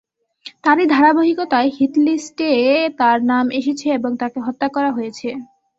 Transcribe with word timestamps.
তারই 0.63 0.85
ধারাবাহিকতায় 0.87 1.69
হিটলিস্টে 1.77 2.49
তাঁর 2.99 3.17
নাম 3.31 3.45
এসেছে 3.59 3.87
এবং 3.97 4.11
তাঁকে 4.21 4.39
হত্যা 4.47 4.67
করা 4.75 4.89
হয়েছে। 4.91 5.29